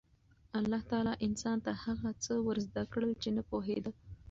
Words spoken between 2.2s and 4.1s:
څه ور زده کړل چې نه پوهېده.